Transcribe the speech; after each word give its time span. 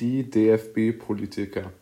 die 0.00 0.28
DFB-Politiker. 0.28 1.72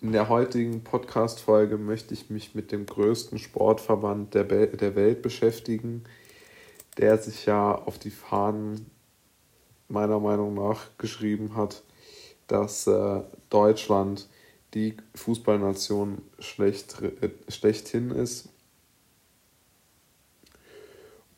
In 0.00 0.12
der 0.12 0.28
heutigen 0.28 0.82
Podcast-Folge 0.84 1.76
möchte 1.76 2.14
ich 2.14 2.30
mich 2.30 2.54
mit 2.54 2.72
dem 2.72 2.86
größten 2.86 3.38
Sportverband 3.38 4.34
der, 4.34 4.44
Be 4.44 4.68
der 4.68 4.94
Welt 4.94 5.20
beschäftigen, 5.20 6.04
der 6.96 7.18
sich 7.18 7.44
ja 7.44 7.74
auf 7.74 7.98
die 7.98 8.10
Fahnen 8.10 8.90
meiner 9.88 10.18
Meinung 10.18 10.54
nach 10.54 10.96
geschrieben 10.96 11.56
hat, 11.56 11.82
dass 12.46 12.86
äh, 12.86 13.22
Deutschland 13.50 14.28
die 14.72 14.96
Fußballnation 15.14 16.22
schlecht, 16.38 17.02
äh, 17.02 17.30
schlechthin 17.48 18.10
ist 18.10 18.48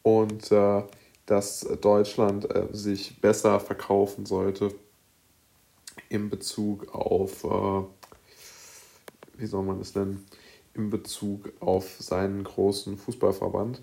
und 0.02 0.52
äh, 0.52 0.82
dass 1.26 1.60
Deutschland 1.80 2.54
äh, 2.54 2.68
sich 2.72 3.20
besser 3.20 3.58
verkaufen 3.58 4.26
sollte 4.26 4.72
in 6.08 6.30
Bezug 6.30 6.94
auf, 6.94 7.44
äh, 7.44 7.82
wie 9.38 9.46
soll 9.46 9.64
man 9.64 9.80
es 9.80 9.94
nennen, 9.94 10.26
in 10.74 10.90
Bezug 10.90 11.52
auf 11.60 11.96
seinen 11.98 12.44
großen 12.44 12.96
Fußballverband. 12.96 13.82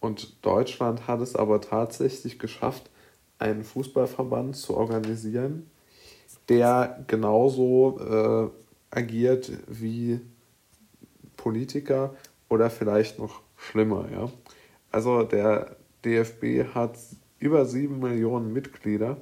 Und 0.00 0.44
Deutschland 0.44 1.06
hat 1.06 1.20
es 1.20 1.36
aber 1.36 1.60
tatsächlich 1.60 2.38
geschafft, 2.38 2.90
einen 3.38 3.64
Fußballverband 3.64 4.56
zu 4.56 4.76
organisieren, 4.76 5.70
der 6.48 7.04
genauso 7.06 7.98
äh, 7.98 8.96
agiert 8.96 9.50
wie 9.68 10.20
Politiker 11.36 12.14
oder 12.48 12.70
vielleicht 12.70 13.18
noch 13.18 13.40
schlimmer. 13.56 14.08
Ja? 14.12 14.30
Also 14.90 15.22
der 15.22 15.76
DFB 16.04 16.74
hat 16.74 16.98
über 17.38 17.64
sieben 17.64 17.98
Millionen 17.98 18.52
Mitglieder 18.52 19.16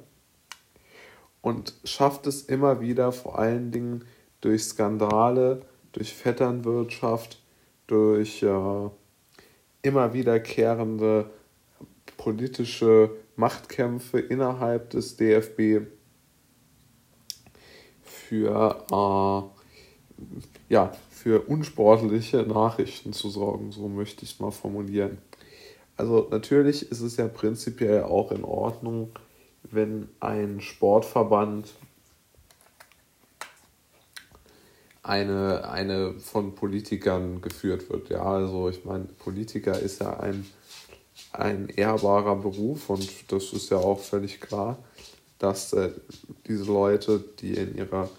und 1.41 1.73
schafft 1.83 2.27
es 2.27 2.43
immer 2.43 2.81
wieder, 2.81 3.11
vor 3.11 3.39
allen 3.39 3.71
Dingen 3.71 4.05
durch 4.41 4.63
Skandale, 4.63 5.61
durch 5.91 6.13
Vetternwirtschaft, 6.13 7.41
durch 7.87 8.43
äh, 8.43 8.89
immer 9.81 10.13
wiederkehrende 10.13 11.29
politische 12.17 13.11
Machtkämpfe 13.35 14.19
innerhalb 14.19 14.91
des 14.91 15.17
DFB 15.17 15.87
für, 18.03 18.85
äh, 18.91 20.73
ja, 20.73 20.91
für 21.09 21.41
unsportliche 21.41 22.43
Nachrichten 22.43 23.13
zu 23.13 23.29
sorgen, 23.29 23.71
so 23.71 23.87
möchte 23.87 24.23
ich 24.23 24.33
es 24.33 24.39
mal 24.39 24.51
formulieren. 24.51 25.17
Also 25.97 26.27
natürlich 26.31 26.89
ist 26.91 27.01
es 27.01 27.17
ja 27.17 27.27
prinzipiell 27.27 28.03
auch 28.03 28.31
in 28.31 28.43
Ordnung, 28.43 29.11
wenn 29.71 30.09
ein 30.19 30.61
Sportverband 30.61 31.73
eine, 35.03 35.69
eine 35.69 36.19
von 36.19 36.55
Politikern 36.55 37.41
geführt 37.41 37.89
wird. 37.89 38.09
Ja, 38.09 38.23
also 38.23 38.69
ich 38.69 38.85
meine, 38.85 39.05
Politiker 39.05 39.79
ist 39.79 40.01
ja 40.01 40.19
ein, 40.19 40.45
ein 41.33 41.69
ehrbarer 41.69 42.35
Beruf 42.35 42.89
und 42.89 43.31
das 43.31 43.51
ist 43.53 43.71
ja 43.71 43.77
auch 43.77 43.99
völlig 43.99 44.39
klar, 44.41 44.77
dass 45.39 45.73
äh, 45.73 45.91
diese 46.47 46.65
Leute, 46.65 47.23
die 47.39 47.55
in 47.55 47.75
ihrer 47.75 48.09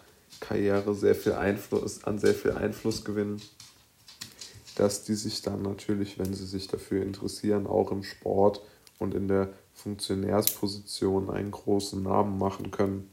Karriere 0.40 0.94
sehr 0.94 1.14
viel 1.14 1.32
Einfluss, 1.32 2.02
an 2.02 2.18
sehr 2.18 2.34
viel 2.34 2.52
Einfluss 2.52 3.04
gewinnen, 3.04 3.40
dass 4.74 5.04
die 5.04 5.14
sich 5.14 5.42
dann 5.42 5.62
natürlich, 5.62 6.18
wenn 6.18 6.34
sie 6.34 6.46
sich 6.46 6.66
dafür 6.66 7.02
interessieren, 7.02 7.66
auch 7.66 7.92
im 7.92 8.02
Sport 8.02 8.60
und 9.02 9.14
in 9.14 9.28
der 9.28 9.50
Funktionärsposition 9.74 11.28
einen 11.28 11.50
großen 11.50 12.02
Namen 12.02 12.38
machen 12.38 12.70
können. 12.70 13.10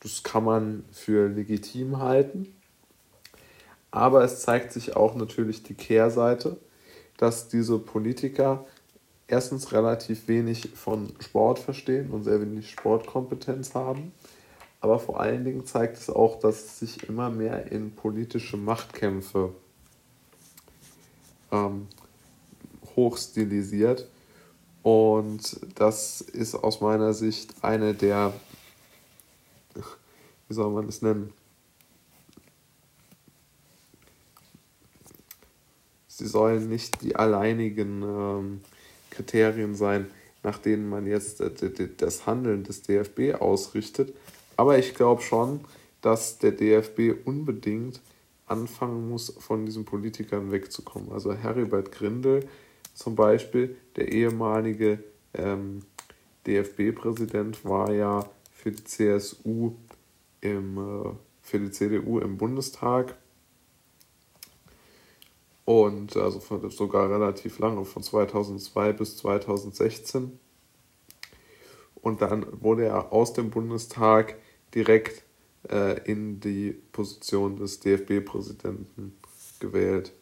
Das 0.00 0.22
kann 0.22 0.44
man 0.44 0.84
für 0.92 1.28
legitim 1.28 1.98
halten. 1.98 2.54
Aber 3.90 4.24
es 4.24 4.42
zeigt 4.42 4.72
sich 4.72 4.96
auch 4.96 5.14
natürlich 5.14 5.62
die 5.62 5.74
Kehrseite, 5.74 6.56
dass 7.16 7.48
diese 7.48 7.78
Politiker 7.78 8.66
erstens 9.28 9.72
relativ 9.72 10.28
wenig 10.28 10.70
von 10.74 11.12
Sport 11.20 11.58
verstehen 11.58 12.10
und 12.10 12.24
sehr 12.24 12.40
wenig 12.40 12.70
Sportkompetenz 12.70 13.74
haben. 13.74 14.12
Aber 14.80 14.98
vor 14.98 15.20
allen 15.20 15.44
Dingen 15.44 15.64
zeigt 15.64 15.96
es 15.96 16.10
auch, 16.10 16.38
dass 16.38 16.64
es 16.64 16.78
sich 16.80 17.08
immer 17.08 17.30
mehr 17.30 17.72
in 17.72 17.94
politische 17.94 18.56
Machtkämpfe 18.56 19.54
ähm, 21.50 21.88
hochstilisiert. 22.94 24.08
Und 24.84 25.60
das 25.76 26.20
ist 26.20 26.54
aus 26.54 26.82
meiner 26.82 27.14
Sicht 27.14 27.54
eine 27.62 27.94
der, 27.94 28.34
wie 30.46 30.54
soll 30.54 30.70
man 30.72 30.86
es 30.86 31.00
nennen? 31.00 31.32
Sie 36.06 36.26
sollen 36.26 36.68
nicht 36.68 37.00
die 37.00 37.16
alleinigen 37.16 38.02
ähm, 38.02 38.60
Kriterien 39.08 39.74
sein, 39.74 40.10
nach 40.42 40.58
denen 40.58 40.90
man 40.90 41.06
jetzt 41.06 41.40
äh, 41.40 41.88
das 41.96 42.26
Handeln 42.26 42.62
des 42.62 42.82
DFB 42.82 43.40
ausrichtet. 43.40 44.14
Aber 44.58 44.78
ich 44.78 44.94
glaube 44.94 45.22
schon, 45.22 45.60
dass 46.02 46.36
der 46.36 46.52
DFB 46.52 47.24
unbedingt 47.24 48.02
anfangen 48.46 49.08
muss, 49.08 49.34
von 49.38 49.64
diesen 49.64 49.86
Politikern 49.86 50.52
wegzukommen. 50.52 51.10
Also 51.10 51.32
Heribert 51.32 51.90
Grindel 51.90 52.46
zum 52.94 53.16
Beispiel, 53.16 53.76
der 53.96 54.12
ehemalige 54.12 55.02
ähm, 55.34 55.82
DFB-Präsident, 56.46 57.64
war 57.64 57.92
ja 57.92 58.28
für 58.52 58.70
die 58.70 58.84
CSU 58.84 59.74
im, 60.40 60.78
äh, 60.78 61.10
für 61.42 61.58
die 61.58 61.70
CDU 61.70 62.20
im 62.20 62.38
Bundestag 62.38 63.16
und 65.64 66.16
also 66.16 66.40
von, 66.40 66.70
sogar 66.70 67.10
relativ 67.10 67.58
lange, 67.58 67.84
von 67.84 68.02
2002 68.02 68.92
bis 68.92 69.16
2016. 69.18 70.38
Und 71.94 72.20
dann 72.20 72.46
wurde 72.62 72.84
er 72.84 73.12
aus 73.12 73.32
dem 73.32 73.50
Bundestag 73.50 74.36
direkt 74.74 75.24
äh, 75.70 76.00
in 76.10 76.40
die 76.40 76.72
Position 76.92 77.56
des 77.56 77.80
DFB-Präsidenten 77.80 79.18
gewählt. 79.58 80.12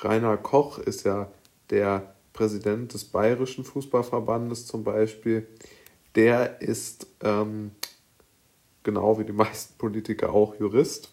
Rainer 0.00 0.36
Koch 0.36 0.78
ist 0.78 1.04
ja 1.04 1.30
der 1.70 2.14
Präsident 2.32 2.94
des 2.94 3.04
Bayerischen 3.04 3.64
Fußballverbandes 3.64 4.66
zum 4.66 4.84
Beispiel. 4.84 5.48
Der 6.14 6.60
ist 6.60 7.06
ähm, 7.20 7.72
genau 8.84 9.18
wie 9.18 9.24
die 9.24 9.32
meisten 9.32 9.76
Politiker 9.76 10.32
auch 10.32 10.54
Jurist. 10.58 11.10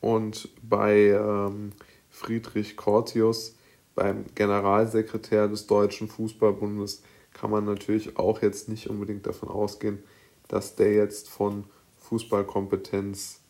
Und 0.00 0.50
bei 0.62 1.08
ähm, 1.08 1.72
Friedrich 2.10 2.76
Cortius 2.76 3.56
beim 3.94 4.26
Generalsekretär 4.34 5.48
des 5.48 5.66
Deutschen 5.66 6.08
Fußballbundes 6.08 7.02
kann 7.32 7.50
man 7.50 7.64
natürlich 7.64 8.18
auch 8.18 8.42
jetzt 8.42 8.68
nicht 8.68 8.88
unbedingt 8.88 9.26
davon 9.26 9.48
ausgehen, 9.48 10.02
dass 10.46 10.76
der 10.76 10.92
jetzt 10.92 11.28
von 11.28 11.64
Fußballkompetenz 11.98 13.40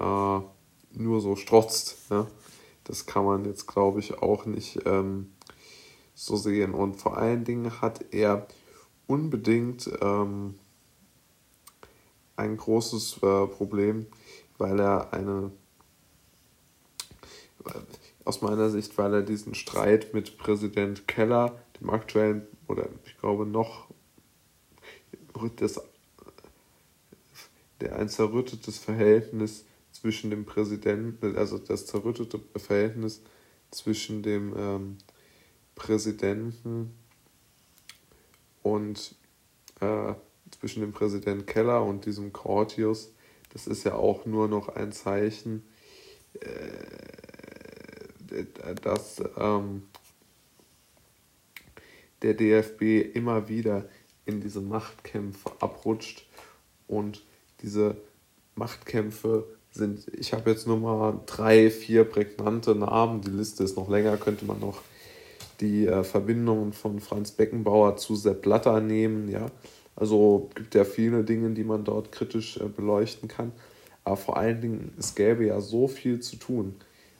äh, 0.00 0.40
nur 0.92 1.20
so 1.20 1.36
strotzt. 1.36 2.10
Ja? 2.10 2.26
Das 2.84 3.06
kann 3.06 3.24
man 3.24 3.44
jetzt, 3.44 3.66
glaube 3.66 4.00
ich, 4.00 4.18
auch 4.18 4.46
nicht 4.46 4.80
ähm, 4.86 5.32
so 6.14 6.36
sehen. 6.36 6.74
Und 6.74 6.96
vor 6.96 7.16
allen 7.16 7.44
Dingen 7.44 7.80
hat 7.80 8.12
er 8.12 8.46
unbedingt 9.06 9.90
ähm, 10.00 10.54
ein 12.36 12.56
großes 12.56 13.18
äh, 13.22 13.46
Problem, 13.46 14.06
weil 14.58 14.80
er 14.80 15.12
eine 15.12 15.52
aus 18.24 18.42
meiner 18.42 18.70
Sicht, 18.70 18.96
weil 18.98 19.14
er 19.14 19.22
diesen 19.22 19.54
Streit 19.54 20.14
mit 20.14 20.38
Präsident 20.38 21.08
Keller, 21.08 21.58
dem 21.80 21.90
aktuellen, 21.90 22.46
oder 22.68 22.88
ich 23.04 23.18
glaube 23.18 23.46
noch, 23.46 23.88
das, 25.56 25.80
der 27.80 27.96
ein 27.96 28.08
zerrüttetes 28.08 28.78
Verhältnis 28.78 29.64
zwischen 29.92 30.30
dem 30.30 30.44
Präsidenten, 30.44 31.36
also 31.36 31.58
das 31.58 31.86
zerrüttete 31.86 32.40
Verhältnis 32.56 33.22
zwischen 33.70 34.22
dem 34.22 34.54
ähm, 34.56 34.98
Präsidenten 35.74 36.94
und 38.62 39.14
äh, 39.80 40.14
zwischen 40.50 40.80
dem 40.80 40.92
Präsident 40.92 41.46
Keller 41.46 41.84
und 41.84 42.06
diesem 42.06 42.32
Cortius, 42.32 43.12
das 43.52 43.66
ist 43.66 43.84
ja 43.84 43.94
auch 43.94 44.26
nur 44.26 44.48
noch 44.48 44.68
ein 44.68 44.92
Zeichen, 44.92 45.64
äh, 46.34 46.46
dass 48.82 49.22
ähm, 49.36 49.82
der 52.22 52.34
DFB 52.34 53.14
immer 53.14 53.48
wieder 53.48 53.88
in 54.24 54.40
diese 54.40 54.60
Machtkämpfe 54.60 55.50
abrutscht 55.60 56.28
und 56.86 57.24
diese 57.62 57.96
Machtkämpfe 58.54 59.46
sind, 59.70 60.08
ich 60.12 60.32
habe 60.32 60.50
jetzt 60.50 60.66
nur 60.66 60.78
mal 60.78 61.20
drei, 61.26 61.70
vier 61.70 62.04
prägnante 62.04 62.74
Namen, 62.74 63.20
die 63.20 63.30
Liste 63.30 63.64
ist 63.64 63.76
noch 63.76 63.88
länger, 63.88 64.16
könnte 64.16 64.44
man 64.44 64.60
noch 64.60 64.82
die 65.60 65.86
äh, 65.86 66.02
Verbindungen 66.04 66.72
von 66.72 67.00
Franz 67.00 67.32
Beckenbauer 67.32 67.96
zu 67.96 68.16
Sepp 68.16 68.42
Blatter 68.42 68.80
nehmen, 68.80 69.28
ja. 69.28 69.46
Also 69.96 70.48
gibt 70.54 70.74
ja 70.74 70.84
viele 70.84 71.24
Dinge, 71.24 71.50
die 71.50 71.64
man 71.64 71.84
dort 71.84 72.10
kritisch 72.10 72.56
äh, 72.56 72.64
beleuchten 72.64 73.28
kann. 73.28 73.52
Aber 74.02 74.16
vor 74.16 74.36
allen 74.38 74.60
Dingen, 74.60 74.94
es 74.98 75.14
gäbe 75.14 75.44
ja 75.46 75.60
so 75.60 75.88
viel 75.88 76.20
zu 76.20 76.36
tun. 76.36 76.76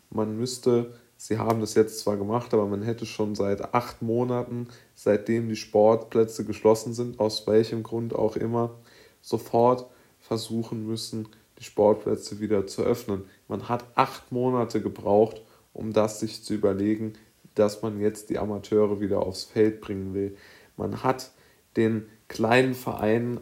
Man 0.09 0.37
müsste, 0.37 0.95
sie 1.17 1.39
haben 1.39 1.61
das 1.61 1.75
jetzt 1.75 2.01
zwar 2.01 2.17
gemacht, 2.17 2.55
aber 2.55 2.67
man 2.67 2.83
hätte 2.83 3.05
schon 3.05 3.35
seit 3.35 3.75
acht 3.75 4.01
Monaten, 4.01 4.67
seitdem 4.95 5.49
die 5.49 5.57
Sportplätze 5.57 6.45
geschlossen 6.45 6.95
sind, 6.95 7.21
aus 7.21 7.47
welchem 7.47 7.83
Grund 7.83 8.15
auch 8.15 8.37
immer, 8.37 8.75
sofort 9.21 9.87
versuchen 10.19 10.87
müssen, 10.87 11.29
die 11.61 11.65
Sportplätze 11.65 12.41
wieder 12.41 12.67
zu 12.67 12.83
öffnen. 12.83 13.25
Man 13.47 13.69
hat 13.69 13.85
acht 13.95 14.33
Monate 14.33 14.81
gebraucht, 14.81 15.43
um 15.73 15.93
das 15.93 16.19
sich 16.19 16.43
zu 16.43 16.55
überlegen, 16.55 17.13
dass 17.55 17.83
man 17.83 18.01
jetzt 18.01 18.31
die 18.31 18.39
Amateure 18.39 19.01
wieder 19.01 19.21
aufs 19.21 19.45
Feld 19.45 19.81
bringen 19.81 20.15
will. 20.15 20.37
Man 20.77 21.05
hat 21.05 21.31
den 21.77 22.07
kleinen 22.29 22.75
Vereinen 22.75 23.41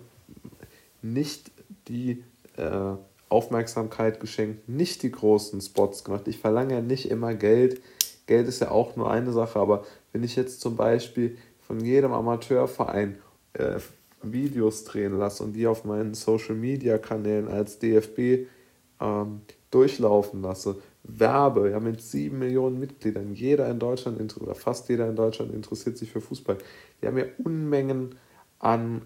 nicht 1.01 1.53
die 1.87 2.25
äh, 2.57 2.97
Aufmerksamkeit 3.29 4.21
geschenkt, 4.21 4.69
nicht 4.69 5.03
die 5.03 5.13
großen 5.13 5.61
Spots 5.61 6.03
gemacht. 6.03 6.27
Ich 6.27 6.39
verlange 6.39 6.75
ja 6.75 6.81
nicht 6.81 7.11
immer 7.11 7.35
Geld. 7.35 7.81
Geld 8.27 8.49
ist 8.49 8.61
ja 8.61 8.71
auch 8.71 8.97
nur 8.97 9.11
eine 9.11 9.33
Sache, 9.33 9.59
aber 9.61 9.85
wenn 10.13 10.25
ich 10.25 10.35
jetzt 10.35 10.61
zum 10.61 10.77
Beispiel 10.77 11.39
von 11.61 11.81
jedem 11.81 12.13
Amateurverein 12.13 13.19
äh, 13.53 13.79
Videos 14.23 14.85
drehen 14.85 15.17
lasse 15.19 15.45
und 15.45 15.53
die 15.53 15.67
auf 15.67 15.85
meinen 15.85 16.15
Social 16.15 16.55
Media 16.55 16.99
Kanälen 16.99 17.49
als 17.49 17.79
DFB 17.79 18.47
ähm, 19.01 19.43
durchlaufen 19.71 20.43
lasse, 20.43 20.77
werbe, 21.05 21.71
ja, 21.71 21.81
mit 21.81 22.03
sieben 22.03 22.39
Millionen 22.39 22.79
Mitgliedern, 22.79 23.33
jeder 23.33 23.69
in 23.71 23.79
Deutschland 23.79 24.37
oder 24.39 24.55
fast 24.55 24.89
jeder 24.89 25.09
in 25.09 25.17
Deutschland 25.17 25.53
interessiert 25.55 25.97
sich 25.97 26.11
für 26.11 26.21
Fußball. 26.21 26.59
Die 27.01 27.07
haben 27.07 27.19
ja 27.19 27.25
Unmengen 27.43 28.17
an 28.59 29.03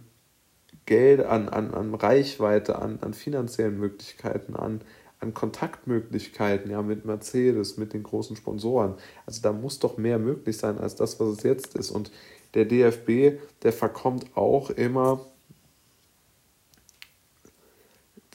Geld, 0.87 1.20
an, 1.20 1.49
an, 1.49 1.73
an 1.75 1.94
Reichweite, 1.94 2.81
an, 2.81 2.99
an 3.03 3.14
finanziellen 3.14 3.79
Möglichkeiten, 3.79 4.56
an, 4.56 4.81
an 5.22 5.34
Kontaktmöglichkeiten, 5.34 6.70
ja, 6.70 6.82
mit 6.82 7.04
Mercedes, 7.04 7.76
mit 7.76 7.92
den 7.92 8.02
großen 8.02 8.36
Sponsoren. 8.36 8.94
Also 9.24 9.40
da 9.40 9.52
muss 9.52 9.78
doch 9.78 9.96
mehr 9.96 10.19
möglich 10.19 10.56
sein 10.56 10.78
als 10.78 10.96
das, 10.96 11.20
was 11.20 11.38
es 11.38 11.42
jetzt 11.44 11.76
ist. 11.76 11.90
Und 11.90 12.10
der 12.54 12.64
DFB, 12.64 13.40
der 13.62 13.72
verkommt 13.72 14.36
auch 14.36 14.70
immer 14.70 15.24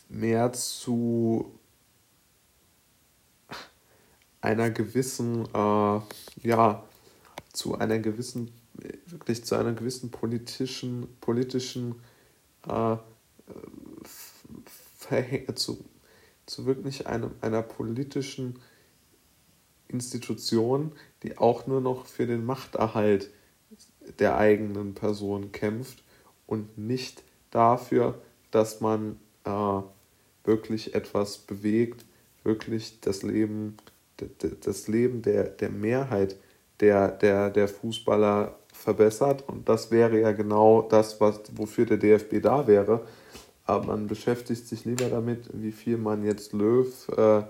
mehr 0.10 0.54
zu 0.54 1.52
einer 4.40 4.70
gewissen, 4.70 5.46
äh, 5.54 6.00
ja, 6.48 6.84
zu 7.52 7.78
einer 7.78 8.00
gewissen, 8.00 8.52
wirklich 9.08 9.44
zu 9.44 9.56
einer 9.56 9.74
gewissen 9.74 10.10
politischen, 10.10 11.08
politischen, 11.20 11.96
äh, 12.66 12.96
zu, 15.56 15.84
zu 16.48 16.66
wirklich 16.66 17.06
einem, 17.06 17.32
einer 17.42 17.62
politischen 17.62 18.60
Institution, 19.88 20.92
die 21.24 21.38
auch 21.38 21.68
nur 21.68 21.80
noch 21.80 22.08
für 22.08 22.26
den 22.26 22.44
Machterhalt 22.44 23.30
der 24.20 24.38
eigenen 24.38 24.96
Person 24.96 25.52
kämpft 25.52 26.04
und 26.48 26.78
nicht 26.78 27.24
dafür, 27.52 28.20
dass 28.52 28.82
man 28.82 29.20
äh, 29.44 29.82
wirklich 30.44 30.96
etwas 30.96 31.38
bewegt, 31.38 32.06
wirklich 32.44 33.00
das 33.02 33.22
Leben 33.22 33.78
das 34.62 34.88
Leben 34.88 35.22
der, 35.22 35.44
der 35.44 35.70
Mehrheit 35.70 36.38
der, 36.80 37.10
der, 37.10 37.50
der 37.50 37.68
Fußballer 37.68 38.56
verbessert. 38.72 39.48
Und 39.48 39.68
das 39.68 39.92
wäre 39.92 40.20
ja 40.20 40.32
genau 40.32 40.84
das, 40.84 41.20
was, 41.20 41.42
wofür 41.56 41.86
der 41.86 41.98
DFB 41.98 42.42
da 42.42 42.68
wäre. 42.68 43.06
Aber 43.68 43.88
man 43.88 44.08
beschäftigt 44.08 44.66
sich 44.66 44.86
lieber 44.86 45.10
damit, 45.10 45.50
wie 45.54 45.74
viel 45.74 45.98
man 45.98 46.24
jetzt 46.24 46.54
Löw 46.54 46.88
äh, 47.10 47.44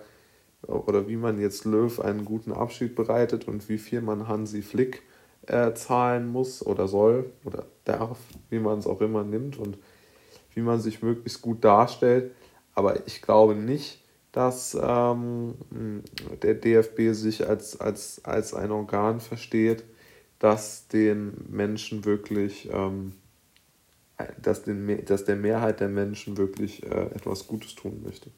oder 0.67 1.07
wie 1.07 1.15
man 1.15 1.39
jetzt 1.39 1.65
Löw 1.65 1.99
einen 1.99 2.25
guten 2.25 2.51
Abschied 2.51 2.95
bereitet 2.95 3.47
und 3.47 3.69
wie 3.69 3.77
viel 3.77 4.01
man 4.01 4.27
Hansi 4.27 4.63
Flick 4.63 5.03
äh, 5.45 5.73
zahlen 5.73 6.27
muss 6.27 6.65
oder 6.65 6.87
soll 6.87 7.31
oder 7.45 7.65
darf, 7.85 8.17
wie 8.49 8.59
man 8.59 8.79
es 8.79 8.87
auch 8.87 8.99
immer 8.99 9.23
nimmt 9.23 9.57
und 9.57 9.77
wie 10.55 10.61
man 10.61 10.81
sich 10.81 11.03
möglichst 11.03 11.41
gut 11.41 11.63
darstellt. 11.63 12.31
Aber 12.73 13.05
ich 13.07 13.21
glaube 13.21 13.55
nicht, 13.55 14.03
dass 14.31 14.77
ähm, 14.79 15.53
der 16.41 16.55
DFB 16.55 17.13
sich 17.13 17.47
als, 17.47 17.79
als, 17.79 18.25
als 18.25 18.53
ein 18.53 18.71
Organ 18.71 19.19
versteht, 19.19 19.83
das 20.39 20.87
den 20.87 21.45
Menschen 21.49 22.05
wirklich, 22.05 22.69
ähm, 22.71 23.13
dass, 24.41 24.63
den, 24.63 25.05
dass 25.05 25.25
der 25.25 25.35
Mehrheit 25.35 25.79
der 25.79 25.89
Menschen 25.89 26.37
wirklich 26.37 26.83
äh, 26.83 27.05
etwas 27.13 27.47
Gutes 27.47 27.75
tun 27.75 28.01
möchte. 28.03 28.31